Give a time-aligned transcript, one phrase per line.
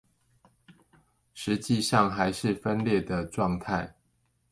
[1.35, 3.93] 實際上還是分裂的狀態